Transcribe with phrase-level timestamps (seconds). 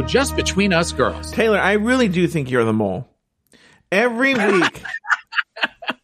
[0.00, 1.30] So just between us girls.
[1.30, 3.06] Taylor, I really do think you're the mole.
[3.92, 4.82] Every week,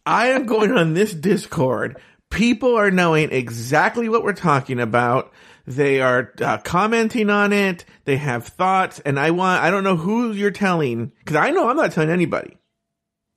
[0.05, 1.99] I am going on this Discord.
[2.29, 5.33] People are knowing exactly what we're talking about.
[5.67, 7.87] They are uh, commenting on it.
[8.05, 9.63] They have thoughts, and I want.
[9.63, 12.59] I don't know who you're telling because I know I'm not telling anybody.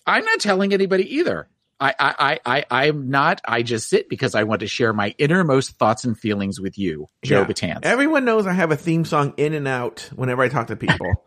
[0.06, 1.48] I'm not telling anybody either.
[1.80, 3.42] I, I, I, I, I'm not.
[3.46, 7.08] I just sit because I want to share my innermost thoughts and feelings with you,
[7.24, 7.46] Joe Yeah.
[7.46, 7.80] Betance.
[7.84, 11.26] Everyone knows I have a theme song in and out whenever I talk to people.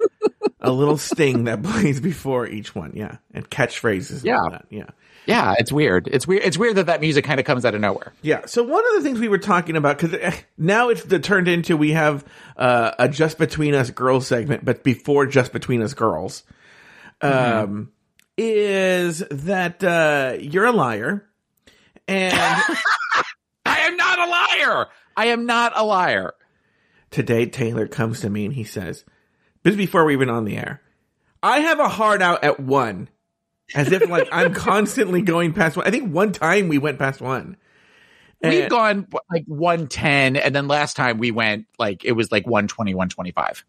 [0.60, 4.24] a little sting that plays before each one, yeah, and catchphrases.
[4.24, 4.58] Yeah.
[4.70, 4.90] yeah.
[5.26, 6.08] yeah, it's weird.
[6.10, 6.42] It's weird.
[6.44, 8.12] It's weird that that music kind of comes out of nowhere.
[8.22, 8.46] Yeah.
[8.46, 11.76] So one of the things we were talking about because now it's the, turned into
[11.76, 12.24] we have
[12.56, 16.42] uh, a just between us girls segment, but before just between us girls,
[17.20, 17.91] um,
[18.36, 21.26] is that uh, you're a liar,
[22.08, 22.34] and
[23.66, 24.86] I am not a liar.
[25.16, 26.34] I am not a liar.
[27.10, 29.04] today Taylor comes to me and he says,
[29.62, 30.80] "This is before we even on the air.
[31.42, 33.08] I have a hard out at one."
[33.74, 35.86] As if like I'm constantly going past one.
[35.86, 37.56] I think one time we went past one.
[38.42, 42.92] We've gone like 110, and then last time we went like it was like 120,
[42.92, 43.64] 125.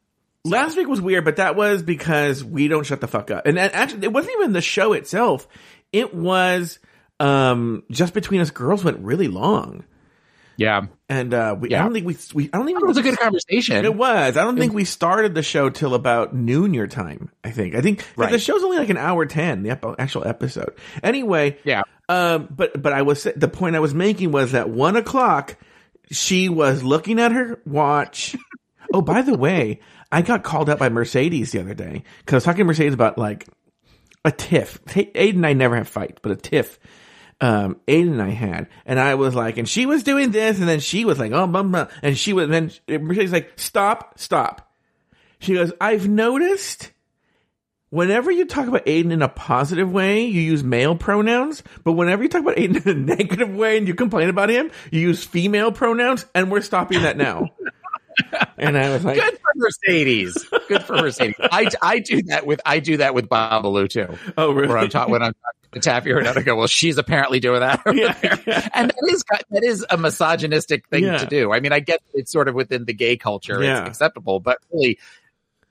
[0.46, 3.46] Last week was weird, but that was because we don't shut the fuck up.
[3.46, 5.48] And that- actually, it wasn't even the show itself.
[5.92, 6.80] It was
[7.20, 9.84] um just between us girls went really long,
[10.58, 13.02] Yeah, and uh we I don't think we we I don't even it was a
[13.04, 13.86] good conversation.
[13.86, 14.36] It was.
[14.36, 17.30] I don't think we started the show till about noon your time.
[17.44, 17.76] I think.
[17.76, 18.32] I think Right.
[18.32, 19.64] the show's only like an hour ten.
[19.64, 20.74] The ep- actual episode.
[21.04, 21.58] Anyway.
[21.64, 21.84] Yeah.
[22.10, 22.50] Um.
[22.54, 25.56] But but I was the point I was making was that one o'clock,
[26.12, 28.36] she was looking at her watch.
[28.94, 29.80] oh, by the way,
[30.14, 32.94] I got called out by Mercedes the other day because I was talking to Mercedes
[32.94, 33.48] about like
[34.24, 34.84] a tiff.
[34.86, 36.80] Aiden and I never have fights, but a tiff.
[37.42, 40.70] Um, Aiden and I had, and I was like, and she was doing this, and
[40.70, 44.72] then she was like, oh, blah, blah, and she was, then Mercedes like, stop, stop.
[45.40, 46.92] She goes, I've noticed
[47.90, 52.24] whenever you talk about Aiden in a positive way, you use male pronouns, but whenever
[52.24, 55.24] you talk about Aiden in a negative way and you complain about him, you use
[55.24, 57.50] female pronouns, and we're stopping that now.
[58.58, 60.46] and I was like, Good for Mercedes.
[60.68, 61.36] Good for Mercedes.
[61.40, 64.08] I, I do that with I do that with Babalu too.
[64.38, 64.68] oh, really?
[64.68, 67.62] Where I'm talking when I'm talking to Taffy or I go, well, she's apparently doing
[67.62, 67.82] that.
[67.86, 68.40] over Yeah, there.
[68.46, 68.70] yeah.
[68.74, 71.18] And that is that is a misogynistic thing Yeah.
[71.18, 71.52] to do.
[71.52, 75.00] I mean, I get it's sort of within the gay culture, it's acceptable, but really,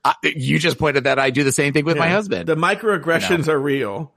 [0.05, 3.47] I, you just pointed that I do the same thing with my husband, The microaggressions
[3.49, 4.13] are real.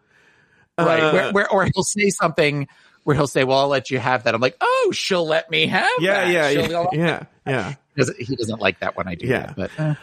[0.79, 0.99] right?
[0.99, 2.67] Uh, where, where, or he'll say something
[3.03, 5.67] where he'll say, "Well, I'll let you have that." I'm like, "Oh, she'll let me
[5.67, 7.73] have yeah, that." yeah, She'll- yeah, yeah, yeah.
[7.95, 9.53] He doesn't- He doesn't like that when I do Yeah.
[9.55, 9.71] that, but.
[9.79, 9.95] uh,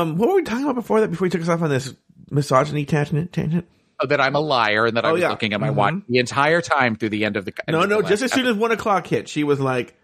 [0.00, 1.10] Um, what were we talking about before that?
[1.10, 1.94] Before we took us off on this
[2.30, 3.32] misogyny tangent?
[3.32, 3.66] Tangent?
[4.06, 5.30] that I'm a liar and that I Oh, was yeah.
[5.30, 5.74] looking at my Mhm.
[5.74, 7.54] watch the entire time through the end of the.
[7.66, 8.02] No, no.
[8.02, 9.94] Just as soon as one o'clock hit, she was like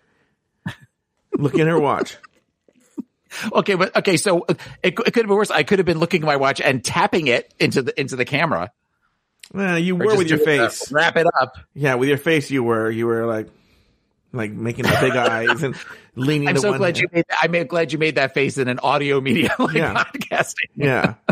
[1.37, 2.17] looking at her watch.
[3.53, 5.51] okay, but okay, so uh, it, it could have been worse.
[5.51, 8.25] I could have been looking at my watch and tapping it into the into the
[8.25, 8.71] camera.
[9.53, 10.91] Well, you Or were with your doing the face.
[10.91, 11.57] wrap it up.
[11.75, 12.91] Yeah, with your face, you were.
[12.91, 13.49] You were like,
[14.33, 15.77] like making the big eyes and
[16.15, 16.49] leaning.
[16.49, 16.99] I'm so glad hand.
[16.99, 17.25] you made.
[17.29, 17.39] That.
[17.43, 20.05] I'm glad you made that face in an audio media like Yeah.
[20.05, 20.71] podcasting.
[20.77, 21.15] Yeah.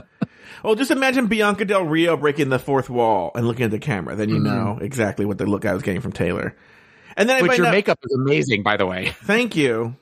[0.62, 4.15] Well, just imagine Bianca Del Rio breaking the fourth wall and looking at the camera.
[4.15, 4.44] Then you mm-hmm.
[4.44, 6.55] know exactly what the look I was getting from Taylor.
[7.16, 9.15] And then Which your out- makeup is amazing, by the way.
[9.25, 9.97] Thank you.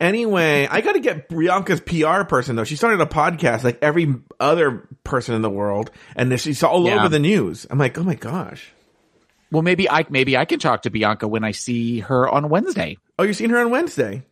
[0.00, 2.64] Anyway, I got to get Bianca's PR person though.
[2.64, 6.86] She started a podcast like every other person in the world, and then she's all
[6.86, 6.98] Yeah.
[6.98, 7.66] over the news.
[7.70, 8.72] I'm like, oh my gosh.
[9.54, 12.98] Well, maybe I maybe I can talk to Bianca when I see her on Wednesday.
[13.20, 14.24] Oh, you're seeing her on Wednesday.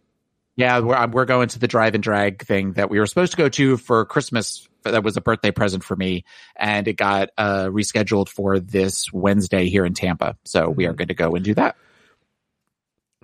[0.57, 3.39] Yeah, we're we're going to the drive and drag thing that we were supposed to
[3.39, 4.69] go to for Christmas.
[4.83, 6.25] That was a birthday present for me,
[6.57, 10.37] and it got uh, rescheduled for this Wednesday here in Tampa.
[10.45, 11.77] So we are going to go and do that.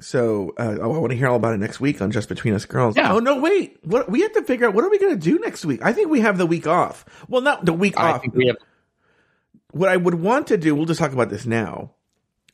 [0.00, 2.54] So, uh, oh, I want to hear all about it next week on Just Between
[2.54, 2.96] Us Girls.
[2.96, 3.12] Yeah.
[3.12, 3.76] Oh no, wait.
[3.82, 5.80] What we have to figure out what are we going to do next week?
[5.82, 7.04] I think we have the week off.
[7.28, 8.20] Well, not the week I off.
[8.20, 8.56] think we have
[9.72, 11.92] what I would want to do, we'll just talk about this now,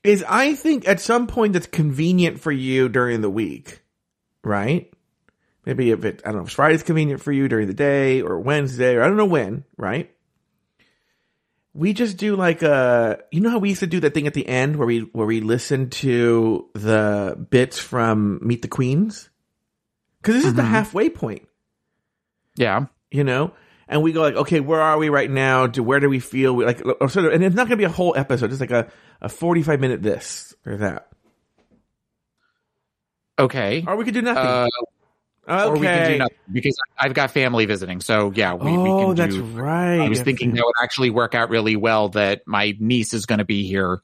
[0.03, 3.83] is I think at some point that's convenient for you during the week,
[4.43, 4.93] right?
[5.65, 8.39] Maybe if it, I don't know, if Friday's convenient for you during the day or
[8.39, 10.11] Wednesday or I don't know when, right?
[11.73, 14.35] We just do like a, you know how we used to do that thing at
[14.35, 19.31] the end where we, where we listen to the bits from Meet the Queens?
[20.23, 20.69] Cause this is the Mhm.
[20.69, 21.47] halfway point
[22.57, 22.87] yeah.
[23.11, 23.53] you know
[23.89, 26.55] and we go like okay where are we right now to where do we feel
[26.55, 28.61] we like or sort of and it's not going to be a whole episode it's
[28.61, 28.91] like a,
[29.21, 31.09] a 45 minute this or that
[33.39, 33.85] Okay.
[33.87, 34.69] or we could do nothing Uh,
[35.47, 38.01] okay Or we can do nothing because I've got family visiting.
[38.01, 39.43] So yeah, we, we oh can that's do.
[39.43, 42.11] right I was thinking that would actually work out really well.
[42.11, 44.01] That my niece is going to be here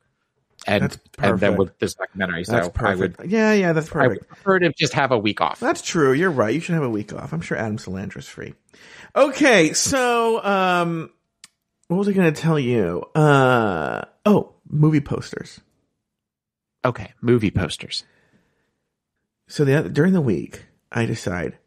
[0.67, 2.45] and and then with this documentary.
[2.45, 4.05] So That's I would yeah, yeah, that's perfect.
[4.05, 4.43] I would perfect.
[4.43, 5.61] prefer to just have a week off.
[5.61, 6.13] That's true.
[6.13, 6.55] You're right.
[6.55, 7.33] You should have a week off.
[7.33, 8.55] I'm sure Adam Solandra's free.
[9.17, 11.11] Okay, so um,
[11.89, 13.03] what was I going to tell you?
[13.15, 15.61] Uh, oh, movie posters.
[16.85, 18.05] Okay, movie posters.
[19.49, 21.59] So the other, during the week, I decide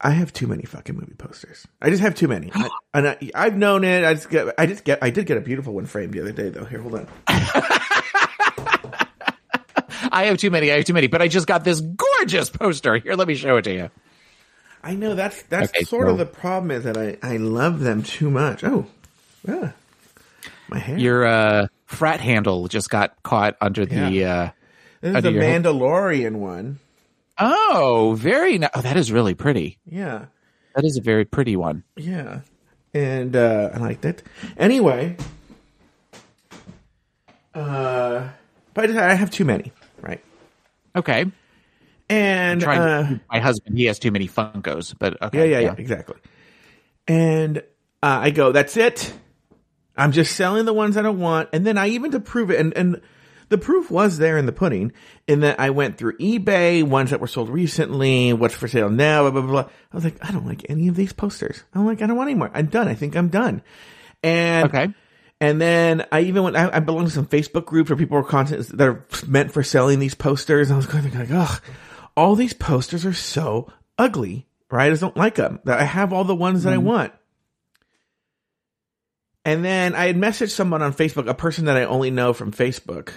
[0.00, 1.66] I have too many fucking movie posters.
[1.80, 4.04] I just have too many, I, and I, I've known it.
[4.04, 6.32] I just get, I just get, I did get a beautiful one framed the other
[6.32, 6.64] day, though.
[6.64, 7.08] Here, hold on.
[10.12, 10.70] I have too many.
[10.70, 11.06] I have too many.
[11.08, 12.96] But I just got this gorgeous poster.
[12.98, 13.90] Here, let me show it to you.
[14.84, 17.80] I know that's that's Okay, sort so- of the problem is that I I love
[17.80, 18.62] them too much.
[18.64, 18.86] Oh,
[19.48, 19.72] yeah,
[20.68, 20.98] my hair.
[20.98, 24.24] Your uh, frat handle just got caught under the.
[24.24, 24.50] Uh,
[25.00, 25.30] this is the.
[25.30, 26.78] Mandalorian one.
[27.38, 28.62] oh, very.
[28.74, 29.78] Oh, that is really pretty.
[29.86, 30.26] Yeah.
[30.74, 31.84] That is a very pretty one.
[31.96, 32.40] Yeah.
[32.94, 34.22] And uh I liked it.
[34.56, 35.16] Anyway.
[37.54, 38.28] Uh
[38.74, 39.72] but I have too many?
[40.94, 41.26] Okay.
[42.08, 45.50] And Trying uh, to, my husband, he has too many Funkos, but okay.
[45.50, 46.16] yeah, yeah, yeah, exactly.
[47.08, 47.58] And
[48.02, 49.12] uh, I go, that's it.
[49.96, 51.50] I'm just selling the ones I don't want.
[51.52, 53.00] And then I even to prove it, and, and
[53.48, 54.92] the proof was there in the pudding,
[55.26, 59.22] in that I went through eBay, ones that were sold recently, what's for sale now,
[59.22, 59.68] blah, blah, blah.
[59.92, 61.62] I was like, I don't like any of these posters.
[61.74, 62.50] I'm like, I don't want any more.
[62.52, 62.88] I'm done.
[62.88, 63.62] I think I'm done.
[64.22, 64.92] And Okay.
[65.42, 68.22] And then I even went, I, I belong to some Facebook groups where people are
[68.22, 70.70] content that are meant for selling these posters.
[70.70, 71.60] And I was going like, ugh,
[72.16, 73.68] all these posters are so
[73.98, 74.86] ugly, right?
[74.86, 75.58] I just don't like them.
[75.66, 77.12] I have all the ones that I want.
[79.44, 82.52] And then I had messaged someone on Facebook, a person that I only know from
[82.52, 83.10] Facebook.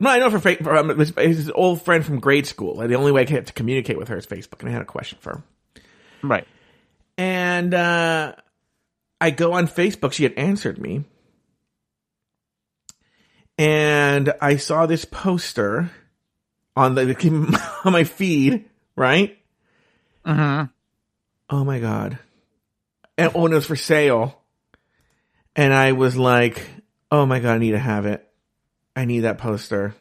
[0.00, 1.18] No, I know from Facebook.
[1.18, 2.80] An old friend from grade school.
[2.80, 4.60] And the only way I get to communicate with her is Facebook.
[4.60, 5.42] And I had a question for her.
[6.22, 6.48] Right.
[7.18, 8.32] And uh,
[9.20, 10.14] I go on Facebook.
[10.14, 11.04] She had answered me.
[13.58, 15.90] And I saw this poster
[16.74, 19.38] on the on my feed, right?
[20.24, 20.62] hmm
[21.48, 22.18] Oh my god.
[23.16, 24.42] And oh, and it was for sale.
[25.54, 26.68] And I was like,
[27.10, 28.26] oh my god, I need to have it.
[28.94, 29.94] I need that poster.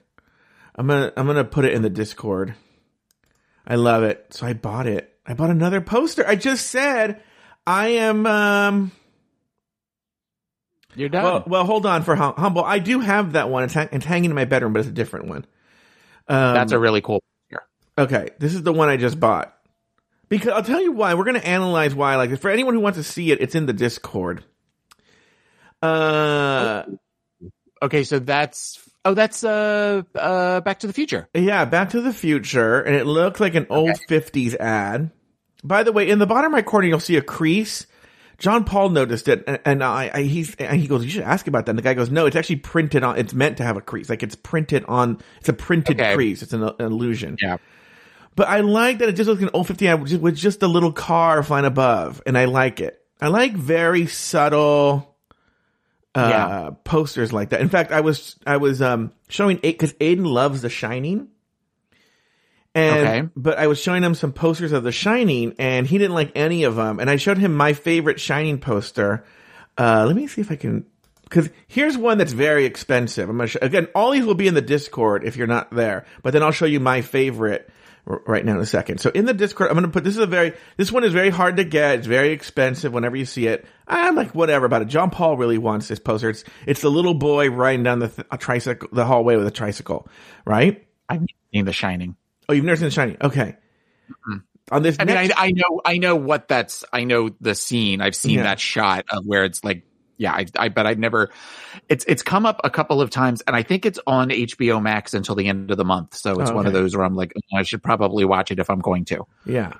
[0.75, 2.56] I'm gonna I'm gonna put it in the Discord.
[3.66, 4.28] I love it.
[4.31, 5.13] So I bought it.
[5.25, 6.28] I bought another poster.
[6.28, 7.22] I just said
[7.66, 8.92] I am um
[10.95, 11.24] You're done.
[11.24, 12.63] well, well, hold on for hum- humble.
[12.63, 13.63] I do have that one.
[13.63, 15.45] It's, hang- it's hanging in my bedroom, but it's a different one.
[16.27, 17.21] Um, That's a really cool.
[17.50, 17.63] picture.
[17.97, 18.30] okay.
[18.39, 19.56] This is the one I just bought.
[20.30, 21.13] Because I'll tell you why.
[21.13, 22.39] We're going to analyze why I like this.
[22.39, 24.44] For anyone who wants to see it, it's in the Discord.
[25.81, 26.83] Uh,
[27.81, 31.27] Okay, so that's oh, that's uh uh Back to the Future.
[31.33, 35.12] yeah, Back to the Future, and it looks like an old '50s ad.
[35.63, 37.86] By the way, in the bottom right corner, you'll see a crease.
[38.38, 41.48] John Paul noticed it, and, and I, I he's and he goes, "You should ask
[41.48, 43.18] about that." And the guy goes, "No, it's actually printed on.
[43.18, 44.10] It's meant to have a crease.
[44.10, 45.20] Like it's printed on.
[45.40, 46.16] It's a printed Okay.
[46.16, 46.42] crease.
[46.42, 47.58] It's an, an illusion." Yeah.
[48.36, 50.36] But I like that it just looks like an old 50 ad with just, with
[50.36, 53.02] just a little car flying above, and I like it.
[53.22, 55.16] I like very subtle
[56.14, 56.70] uh, Yeah.
[56.84, 57.62] posters like that.
[57.62, 61.30] In fact, I was I was um, showing because Aiden loves The Shining,
[62.75, 63.30] and Okay.
[63.36, 66.63] but I was showing him some posters of The Shining, and he didn't like any
[66.66, 67.00] of them.
[67.00, 69.25] And I showed him my favorite Shining poster.
[69.77, 70.86] Uh, let me see if I can.
[71.24, 73.27] Because here's one that's very expensive.
[73.29, 73.88] I'm gonna show, again.
[73.96, 76.05] All these will be in the Discord if you're not there.
[76.22, 77.67] But then I'll show you my favorite
[78.05, 79.00] r- right now in a second.
[79.00, 81.32] So in the Discord, I'm gonna put this is a very this one is very
[81.32, 81.96] hard to get.
[82.00, 82.94] It's very expensive.
[82.94, 84.88] Whenever you see it, I'm like whatever about it.
[84.88, 86.29] John Paul really wants this poster.
[86.29, 90.08] It's it's the little boy riding down the th- tricycle the hallway with a tricycle,
[90.46, 90.86] right?
[91.10, 92.15] I've seen The Shining.
[92.50, 93.18] Oh, you've never seen The Shining?
[93.22, 93.56] Okay.
[94.10, 94.38] Mm-hmm.
[94.72, 96.84] On this, I mean, I, I know, I know what that's.
[96.92, 98.02] I know the scene.
[98.02, 98.44] I've seen Yeah.
[98.44, 99.84] that shot of where it's like,
[100.18, 101.30] yeah, I, I, but I've never.
[101.88, 105.14] It's it's come up a couple of times, and I think it's on HBO Max
[105.14, 106.16] until the end of the month.
[106.16, 108.58] So it's Oh, one of those where I'm like, oh, I should probably watch it
[108.60, 109.25] if I'm going to.
[109.46, 109.74] yeah.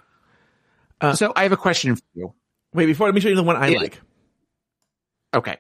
[1.02, 2.34] Uh, so I have a question for you.
[2.74, 4.00] Wait, before let me show you the one I like.
[5.34, 5.58] Okay,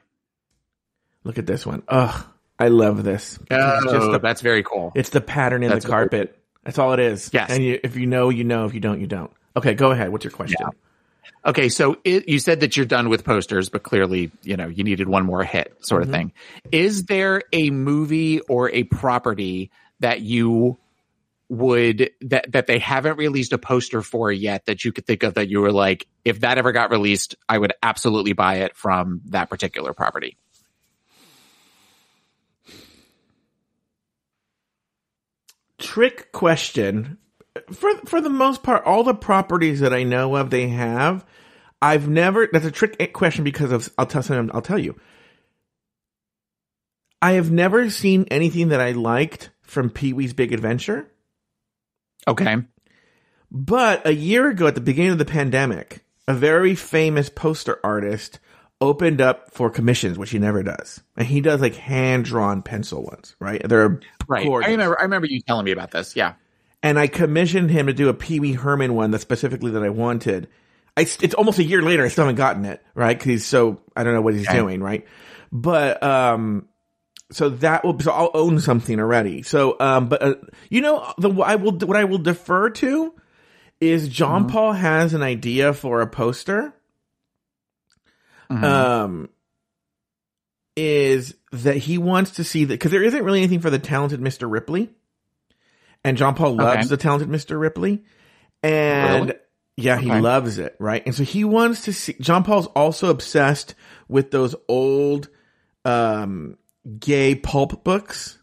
[1.23, 1.81] Look at this one.
[1.87, 2.25] Ugh,
[2.59, 3.39] I love this.
[3.51, 4.91] Oh, just the that's very cool.
[4.95, 6.39] It's the pattern in That's the carpet.
[6.65, 7.29] That's all it is.
[7.31, 7.51] Yes.
[7.51, 8.65] And you, if you know, you know.
[8.65, 9.31] If you don't, you don't.
[9.55, 10.09] Okay, go ahead.
[10.09, 10.57] What's your question?
[10.59, 10.69] Yeah.
[11.45, 14.83] Okay, so it, you said that you're done with posters, but clearly, you know, you
[14.83, 16.15] needed one more hit, sort of mm-hmm.
[16.15, 16.33] thing.
[16.71, 19.69] Is there a movie or a property
[19.99, 20.77] that you
[21.47, 25.35] would that that they haven't released a poster for yet that you could think of
[25.35, 29.21] that you were like, if that ever got released, I would absolutely buy it from
[29.25, 30.37] that particular property.
[35.85, 37.17] Trick question.
[37.71, 41.25] For for the most part, all the properties that I know of, they have.
[41.81, 42.49] I've never.
[42.51, 43.89] That's a trick question because of.
[43.97, 44.51] I'll tell some.
[44.53, 44.99] I'll tell you.
[47.21, 51.09] I have never seen anything that I liked from Pee Wee's Big Adventure.
[52.27, 52.57] Okay.
[53.51, 58.39] But a year ago, at the beginning of the pandemic, a very famous poster artist
[58.81, 63.03] opened up for commissions, which he never does, and he does like hand drawn pencil
[63.03, 63.35] ones.
[63.39, 63.61] Right?
[63.67, 64.45] They're Right.
[64.45, 64.67] gorgeous.
[64.67, 66.15] I remember I remember you telling me about this.
[66.15, 66.33] Yeah.
[66.83, 69.89] and I commissioned him to do a Pee Wee Herman one that specifically that I
[69.89, 70.47] wanted.
[70.97, 72.03] I, it's almost a year later.
[72.05, 74.57] I still haven't gotten it right because he's so I don't know what he's Okay.
[74.57, 75.05] doing right.
[75.51, 76.67] But um,
[77.31, 79.41] so that will so I'll own something already.
[79.41, 80.35] So um, but uh,
[80.69, 83.13] you know the I will what I will defer to
[83.81, 86.73] is John Paul has an idea for a poster.
[88.49, 88.63] Mhm.
[88.63, 89.29] Um,
[90.75, 94.19] is that he wants to see that because there isn't really anything for the talented
[94.19, 94.49] Mr.
[94.49, 94.89] Ripley,
[96.03, 96.89] and John Paul loves Okay.
[96.89, 97.59] the talented Mr.
[97.59, 98.03] Ripley,
[98.61, 99.39] and Really?
[99.77, 100.19] yeah, he Okay.
[100.21, 101.01] loves it, right?
[101.05, 102.13] And so he wants to see.
[102.19, 103.73] John Paul's also obsessed
[104.09, 105.29] with those old,
[105.85, 106.57] um,
[106.99, 108.37] gay pulp books.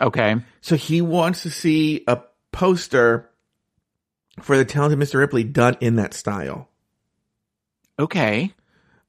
[0.00, 0.36] okay.
[0.60, 2.20] So he wants to see a
[2.52, 3.30] poster
[4.42, 5.18] for the talented Mr.
[5.18, 6.68] Ripley done in that style
[7.98, 8.52] Okay.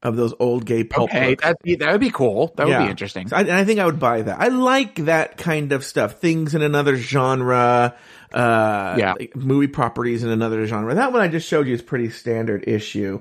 [0.02, 1.30] Of those old gay pulp Okay.
[1.30, 1.42] books.
[1.42, 2.52] That'd be that would be cool.
[2.56, 3.28] That would be interesting.
[3.28, 4.40] So I, and I think I would buy that.
[4.40, 6.20] I like that kind of stuff.
[6.20, 7.96] Things in another genre.
[8.32, 9.14] Uh, Yeah.
[9.18, 10.94] like movie properties in another genre.
[10.94, 13.20] That one I just showed you is pretty standard issue.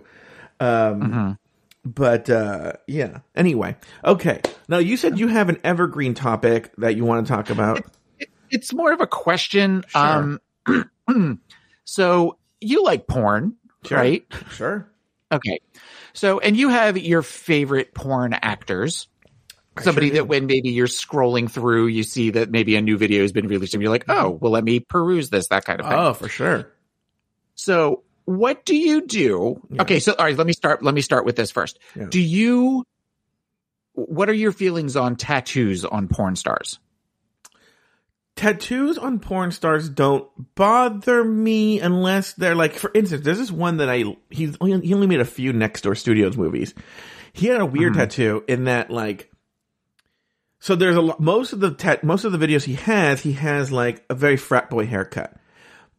[0.59, 1.37] Um, Mhm.
[1.85, 3.19] but, uh, yeah.
[3.35, 3.75] Anyway.
[4.05, 4.41] Okay.
[4.67, 7.81] Now you said you have an evergreen topic that you want to talk about.
[8.51, 9.83] It's more of a question.
[9.87, 10.39] Sure.
[10.67, 11.39] Um
[11.85, 13.55] so you like porn,
[13.85, 13.97] Sure.
[13.97, 14.25] right?
[14.51, 14.87] Sure.
[15.31, 15.59] Okay.
[16.13, 19.07] So, and you have your favorite porn actors.
[19.79, 23.21] Somebody sure that when maybe you're scrolling through, you see that maybe a new video
[23.21, 25.87] has been released and you're like, oh, well, let me peruse this, that kind of
[25.87, 25.97] thing.
[25.97, 26.71] Oh, for sure.
[27.53, 29.61] So what do you do?
[29.69, 29.83] Yeah.
[29.83, 29.99] Okay.
[29.99, 31.77] So, all right, let me start, let me start with this first.
[31.95, 32.07] Yeah.
[32.09, 32.85] Do you,
[33.93, 36.79] what are your feelings on tattoos on porn stars?
[38.37, 43.77] Tattoos on porn stars don't bother me unless they're like, for instance, there's this one
[43.77, 46.73] that I he's he only made a few Next Door Studios movies.
[47.33, 47.97] He had a weird Mhm.
[47.97, 49.29] tattoo in that like.
[50.59, 51.19] So there's a lot.
[51.19, 54.37] Most of the tat, most of the videos he has, he has like a very
[54.37, 55.35] frat boy haircut.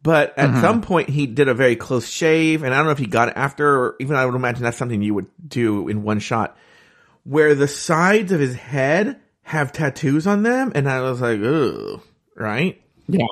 [0.01, 0.61] But at Mhm.
[0.61, 3.27] some point, he did a very close shave, and I don't know if he got
[3.29, 6.57] it after, or even I would imagine that's something you would do in one shot,
[7.23, 12.01] where the sides of his head have tattoos on them, and I was like, ugh,
[12.39, 12.81] right?
[13.07, 13.25] Yeah.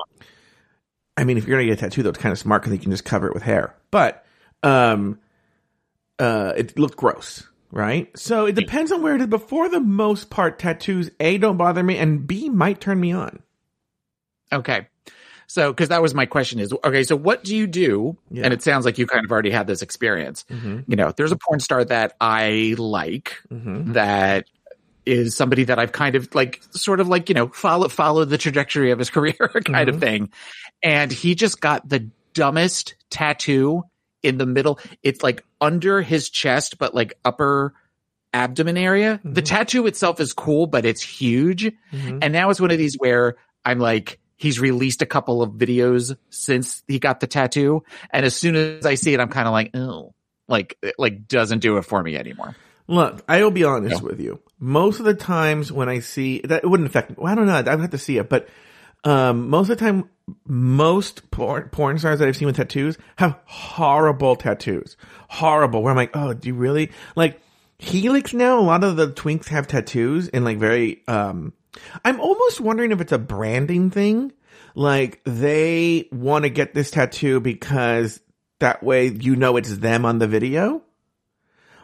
[1.16, 2.78] I mean, if you're gonna get a tattoo, though, it's kind of smart because you
[2.78, 3.74] can just cover it with hair.
[3.90, 4.24] But,
[4.62, 5.18] um,
[6.18, 8.16] uh, it looked gross, right?
[8.16, 9.26] So it depends on where it is.
[9.26, 13.12] But for the most part, tattoos a don't bother me, and b might turn me
[13.12, 13.42] on.
[14.52, 14.86] Okay.
[15.50, 18.18] So, cause that was my question is, okay, so what do you do?
[18.30, 18.44] Yeah.
[18.44, 20.44] And it sounds like you kind of already had this experience.
[20.50, 20.80] Mm-hmm.
[20.88, 23.92] You know, there's a porn star that I like Mm-hmm.
[23.92, 24.44] that
[25.08, 28.38] is somebody that I've kind of like, sort of like, you know, follow, follow the
[28.38, 29.34] trajectory of his career
[29.64, 30.00] kind of Mhm.
[30.00, 30.32] thing.
[30.82, 33.82] And he just got the dumbest tattoo
[34.22, 34.78] in the middle.
[35.02, 37.72] It's like under his chest, but like upper
[38.34, 39.20] abdomen area.
[39.24, 39.46] The Mhm.
[39.46, 41.64] tattoo itself is cool, but it's huge.
[41.92, 42.18] Mm-hmm.
[42.22, 46.16] And now it's one of these where I'm like, he's released a couple of videos
[46.30, 47.82] since he got the tattoo.
[48.10, 50.14] And as soon as I see it, I'm kind of like, oh,
[50.46, 52.54] like, like doesn't do it for me anymore.
[52.88, 54.08] Look, I will be honest Yeah.
[54.08, 54.40] with you.
[54.58, 57.16] Most of the times when I see that, it wouldn't affect me.
[57.18, 57.54] Well, I don't know.
[57.54, 58.48] I'd have to see it, but
[59.04, 60.08] um, most of the time,
[60.46, 64.96] most porn, porn stars that I've seen with tattoos have horrible tattoos.
[65.28, 65.82] Horrible.
[65.82, 67.40] Where I'm like, oh, do you really like
[67.78, 68.58] Helix now?
[68.58, 71.02] A lot of the twinks have tattoos and like very.
[71.06, 71.52] um
[72.04, 74.32] I'm almost wondering if it's a branding thing.
[74.74, 78.20] Like they want to get this tattoo because
[78.58, 80.82] that way you know it's them on the video.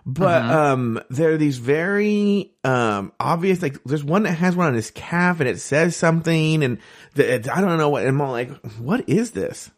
[0.06, 0.50] But Mhm.
[0.50, 4.90] um there are these very um obvious like there's one that has one on his
[4.90, 6.78] calf and it says something and
[7.14, 9.70] the, it, I don't know what and I'm all like what is this?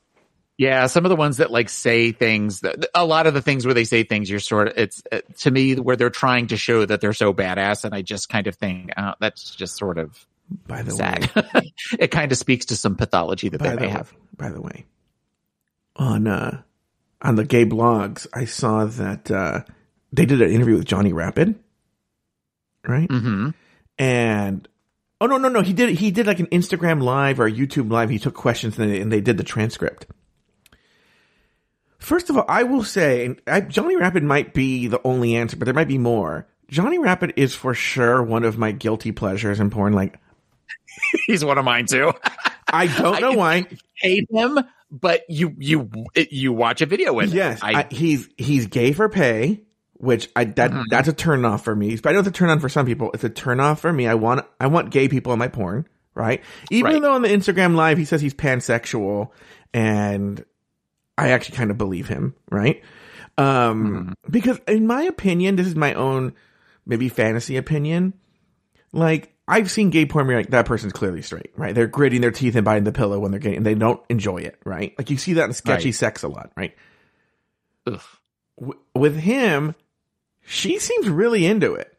[0.59, 3.67] Yeah, some of the ones that like say things that a lot of the things
[3.67, 6.57] where they say things, you're sort of it's uh, to me where they're trying to
[6.57, 9.99] show that they're so badass, and I just kind of think oh, that's just sort
[9.99, 10.27] of
[10.67, 11.31] By the sad.
[11.53, 14.15] way, it kind of speaks to some pathology that by they the may way, have.
[14.37, 14.87] by the way,
[15.97, 16.63] on uh
[17.21, 19.61] on the gay blogs, I saw that uh
[20.13, 21.59] they did an interview with Johnny Rapid,
[22.87, 23.09] right?
[23.09, 23.51] Mm-hmm.
[23.99, 24.69] and
[25.21, 27.91] oh no no no he did he did like an Instagram live or a YouTube
[27.91, 28.11] live.
[28.11, 30.07] He took questions and they, and they did the transcript.
[31.99, 35.65] First of all, I will say I, Johnny Rapid might be the only answer, but
[35.65, 36.47] there might be more.
[36.69, 39.93] Johnny Rapid is for sure one of my guilty pleasures in porn.
[39.93, 40.19] Like
[41.27, 42.13] He's one of mine too.
[42.69, 43.67] I don't know I- why.
[43.95, 44.59] Hate him,
[44.91, 45.91] but you you
[46.31, 47.37] you watch a video with him.
[47.39, 49.63] Yes, I, I, he's he's gay for pay,
[49.99, 50.83] which I that Mm-hmm.
[50.91, 51.97] that's a turn off for me.
[51.97, 53.11] But I know it's a turn on for some people.
[53.15, 54.07] It's a turn off for me.
[54.07, 56.43] I want I want gay people in my porn, right?
[56.71, 57.03] Even Right.
[57.03, 59.31] though on the Instagram live he says he's pansexual,
[59.75, 60.45] and
[61.19, 62.83] I actually kind of believe him, right?
[63.39, 66.35] Um, because in my opinion, this is my own
[66.87, 68.15] maybe fantasy opinion.
[68.93, 71.75] Like I've seen gay porn where like that person's clearly straight, right?
[71.75, 74.39] They're gritting their teeth and biting the pillow when they're gay, and they don't enjoy
[74.39, 74.95] it, right?
[74.99, 75.95] Like you see that in sketchy Right.
[75.95, 76.75] sex a lot, right?
[77.87, 78.01] Ugh.
[78.59, 79.75] W- with him,
[80.47, 81.93] she seems really into it.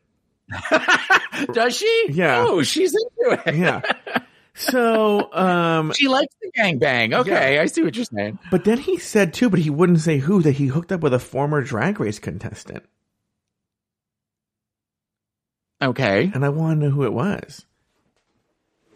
[1.53, 2.05] Does she?
[2.09, 2.45] Yeah.
[2.47, 3.55] Oh, she's into it.
[3.55, 3.81] Yeah.
[4.55, 7.13] so, um, She likes the gangbang.
[7.13, 8.39] Okay, I see what you're saying.
[8.49, 11.13] but then he said too, but he wouldn't say who that he hooked up with
[11.13, 12.83] a former drag race contestant,
[15.81, 17.65] Okay, and I want to know who it was.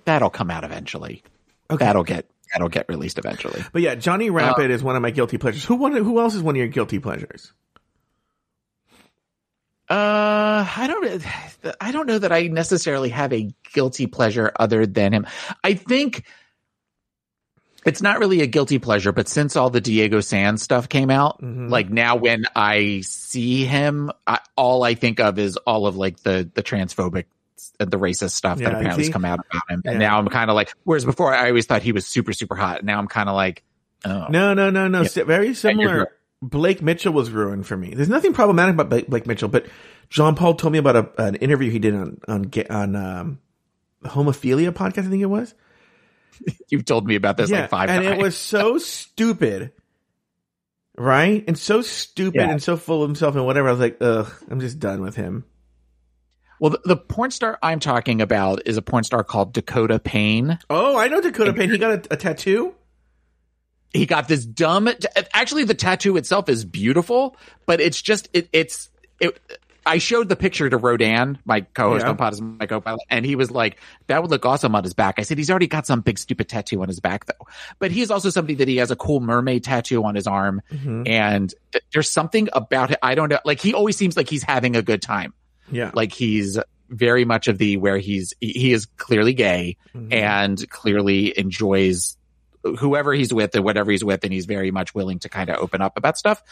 [0.06, 1.24] that'll come out eventually.
[1.70, 1.86] Okay.
[1.86, 3.64] That'll get that'll get released eventually.
[3.72, 5.64] But yeah, Johnny Rapid is one of my guilty pleasures.
[5.66, 5.94] Who one?
[5.96, 7.54] Who else is one of your guilty pleasures?
[9.92, 11.24] Uh, I don't.
[11.82, 15.28] I don't know that I necessarily have a guilty pleasure other than him.
[15.64, 16.24] I think
[17.86, 21.42] it's not really a guilty pleasure, but since all the Diego Sands stuff came out,
[21.42, 21.70] Mhm.
[21.70, 26.22] like now when I see him, I, all I think of is all of like
[26.22, 27.26] the the transphobic,
[27.80, 29.10] uh, the racist stuff Yeah, that apparently see?
[29.10, 29.82] has come out about him.
[29.84, 29.92] Yeah.
[29.92, 32.56] And now I'm kind of like, whereas before I always thought he was super super
[32.56, 32.86] hot.
[32.86, 33.64] Now I'm kind of like,
[34.06, 35.02] oh, No, no, no, no.
[35.02, 35.24] Yeah.
[35.26, 36.12] Very similar.
[36.42, 37.94] Blake Mitchell was ruined for me.
[37.94, 39.68] There's nothing problematic about Blake, Blake Mitchell, but
[40.10, 43.40] Jean Paul told me about a, an interview he did on on on um,
[44.04, 45.06] Homophilia podcast.
[45.06, 45.54] I think it was.
[46.70, 48.18] you've told me about this like five and times.
[48.18, 49.72] it was so stupid,
[50.98, 51.44] right?
[51.48, 52.50] And so stupid Yeah.
[52.50, 53.68] and so full of himself and whatever.
[53.68, 55.46] I was like, ugh, I'm just done with him.
[56.60, 60.58] well, the, the porn star I'm talking about is a porn star called Dakota Payne.
[60.70, 61.70] Oh, I know Dakota Payne.
[61.70, 62.74] He got a, a tattoo.
[63.94, 64.90] He got this dumb
[65.34, 69.40] actually the tattoo itself is beautiful but it's just it, it's it
[69.84, 72.12] I showed the picture to Rodan, my co-host Yeah.
[72.12, 75.16] on Pod, my co-pilot, and he was like, "That would look awesome on his back."
[75.18, 77.48] I said, "He's already got some big stupid tattoo on his back, though."
[77.80, 81.10] But he's also somebody that he has a cool mermaid tattoo on his arm, Mhm.
[81.10, 83.00] and th- there's something about it.
[83.02, 83.40] I don't know.
[83.44, 85.34] Like he always seems like he's having a good time.
[85.72, 85.90] Yeah.
[85.96, 86.60] Like he's
[86.92, 90.14] very much of the where he's he is clearly gay Mhm.
[90.14, 92.18] and clearly enjoys
[92.64, 95.58] whoever he's with and whatever he's with and he's very much willing to kind of
[95.58, 96.44] open up about stuff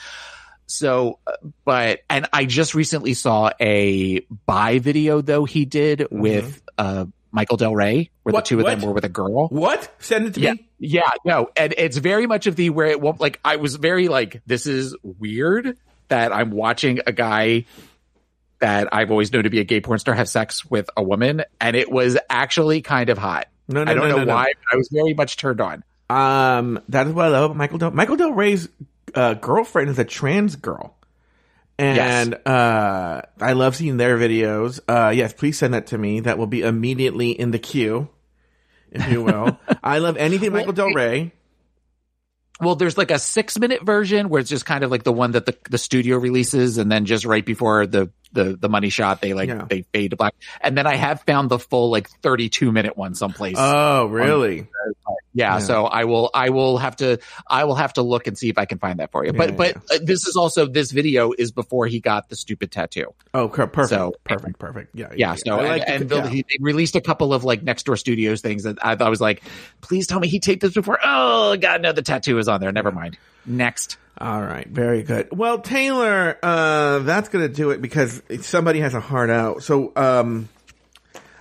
[0.65, 1.31] so uh,
[1.65, 7.57] but and i just recently saw a bi video though he did with uh michael
[7.57, 8.79] del rey where What- the two of what?
[8.79, 9.91] them were with a girl What?
[9.99, 10.67] Send it to yeah, me.
[10.79, 13.39] yeah, no, and it's very much of the where it won't like.
[13.43, 17.65] I was very like, this is weird that I'm watching a guy
[18.59, 21.43] that I've always known to be a gay porn star have sex with a woman,
[21.61, 23.47] and it was actually kind of hot.
[23.67, 24.45] No, no, I don't no, know no, why.
[24.55, 25.83] but I was very much turned on.
[26.09, 28.67] Um, that is what I love about Michael Del Michael Del Rey's
[29.13, 30.95] uh, girlfriend is a trans girl.
[31.77, 34.81] And uh I love seeing their videos.
[34.85, 36.19] Uh yes, please send that to me.
[36.19, 38.09] That will be immediately in the queue,
[38.91, 39.57] if you will.
[39.83, 41.31] I love anything Michael Del Rey.
[42.59, 45.31] Well, there's like a six minute version where it's just kind of like the one
[45.31, 49.21] that the, the studio releases, and then just right before the the the money shot,
[49.21, 49.65] they like Yeah.
[49.69, 50.35] they fade to black.
[50.59, 53.55] And then I have found the full like 32 minute one someplace.
[53.57, 54.67] Oh, really?
[55.39, 55.59] Yeah, yeah.
[55.59, 58.57] so I will I will have to I will have to look and see if
[58.57, 59.31] I can find that for you.
[59.31, 62.71] But yeah, but uh, this is also this video is before he got the stupid
[62.71, 63.13] tattoo.
[63.33, 63.89] Oh, perfect.
[63.89, 64.95] So- perfect, perfect.
[64.95, 65.07] Yeah.
[65.15, 66.27] Yeah, so and, like and yeah.
[66.27, 69.21] he they released a couple of like next door studios things that I, I was
[69.21, 69.43] like,
[69.81, 70.99] please tell me he taped this before.
[71.03, 72.71] Oh god, no, the tattoo is on there.
[72.71, 73.17] Never mind.
[73.45, 73.97] Next.
[74.17, 75.29] All right, very good.
[75.31, 79.63] Well, Taylor, uh, that's gonna do it because somebody has a heart out.
[79.63, 80.49] So, um,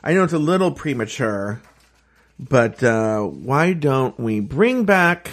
[0.05, 1.61] I know it's a little premature,
[2.39, 5.31] but uh, why don't we bring back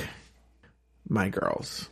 [1.08, 1.89] my girls?